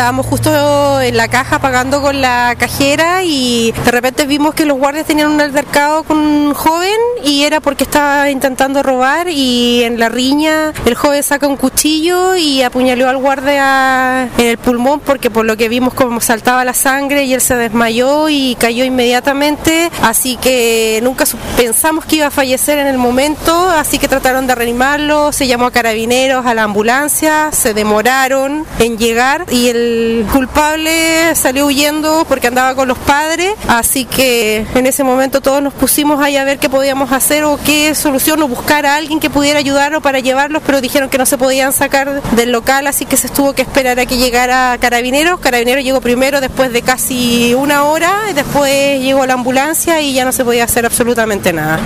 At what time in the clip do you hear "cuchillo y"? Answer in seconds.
11.58-12.62